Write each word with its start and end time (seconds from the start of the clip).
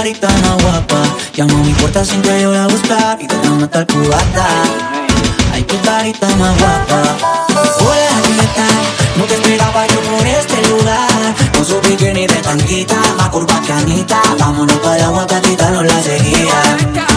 carita 0.00 0.28
más 0.28 0.62
guapa. 0.62 1.02
Llamo 1.36 1.56
a 1.56 1.60
mi 1.60 1.72
puerta 1.74 2.04
sin 2.04 2.22
que 2.22 2.40
yo 2.40 2.48
voy 2.48 2.58
a 2.58 2.66
buscar 2.66 3.18
y 3.20 3.26
te 3.26 3.34
a 3.34 3.50
matar 3.50 3.86
cubata. 3.86 4.46
Ay, 5.52 5.62
tu 5.64 5.78
carita 5.82 6.26
más 6.36 6.58
guapa. 6.58 7.02
Hola, 7.80 8.14
¿qué 8.24 8.46
tal? 8.56 9.18
No 9.18 9.24
te 9.24 9.34
esperaba 9.34 9.86
yo 9.86 10.00
por 10.00 10.26
este 10.26 10.68
lugar. 10.68 11.34
Con 11.52 11.64
su 11.66 11.80
bikini 11.82 12.26
de 12.26 12.36
tanquita, 12.36 12.96
más 13.18 13.28
curva 13.28 13.60
que 13.60 13.72
Anita. 13.72 14.22
Vámonos 14.38 14.76
para 14.76 15.06
agua 15.06 15.26
gatita, 15.26 15.70
no 15.70 15.82
la 15.82 16.02
seguía. 16.02 16.60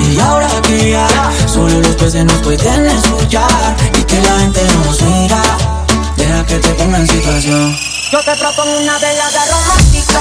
Y 0.00 0.18
ahora 0.20 0.48
que 0.62 0.90
ya, 0.90 1.06
solo 1.46 1.80
los 1.80 1.96
peces 1.96 2.24
nos 2.24 2.38
pueden 2.38 2.86
escuchar. 2.86 3.76
Y 3.98 4.02
que 4.04 4.20
la 4.22 4.38
gente 4.40 4.62
nos 4.84 5.02
mira. 5.02 5.42
Deja 6.16 6.46
que 6.46 6.58
te 6.58 6.68
ponga 6.74 6.98
en 6.98 7.06
situación. 7.06 7.89
Yo 8.10 8.18
te 8.24 8.34
propongo 8.34 8.76
una 8.76 8.98
velada 8.98 9.46
romántica, 9.46 10.20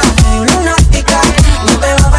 lunática. 0.54 1.22
No 1.66 1.80
te 1.80 1.94
va 1.96 2.19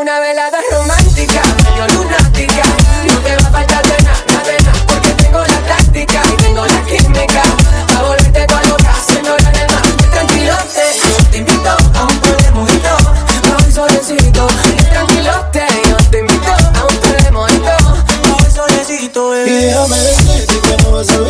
una 0.00 0.18
velada 0.18 0.58
romántica, 0.72 1.42
medio 1.62 1.86
lunática. 1.88 2.62
No 3.06 3.18
te 3.18 3.36
va 3.36 3.48
a 3.48 3.50
faltar 3.50 3.82
de 3.82 4.02
nada, 4.02 4.42
de 4.46 4.62
nada, 4.62 4.86
porque 4.86 5.10
tengo 5.10 5.40
la 5.40 5.60
táctica 5.68 6.22
y 6.32 6.36
tengo 6.42 6.64
la 6.64 6.82
química. 6.84 7.42
Pa' 7.86 8.02
volverte 8.02 8.46
toda 8.46 8.62
loca, 8.62 8.94
señora 9.06 9.50
de 9.50 9.66
más. 9.66 9.82
Tranquilote, 10.10 10.84
yo 11.02 11.24
te 11.30 11.36
invito 11.36 11.68
a 11.68 12.02
un 12.04 12.18
par 12.18 12.42
de 12.42 12.50
mojitos, 12.52 13.02
un 13.66 13.72
solecito. 13.72 14.46
Tranquilote, 14.90 15.66
yo 15.90 15.96
te 16.10 16.18
invito 16.20 16.50
a 16.50 16.86
un 16.86 16.96
par 16.96 17.22
de 17.22 17.30
mojitos, 17.30 17.82
pa' 18.22 18.36
un 18.36 18.50
solecito. 18.50 19.30
Bebé. 19.30 19.50
Y 19.50 19.64
déjame 19.66 19.98
decirte 19.98 20.60
que 20.60 20.82
no 20.82 20.92
vas 20.92 21.10
a 21.10 21.18
ver 21.18 21.29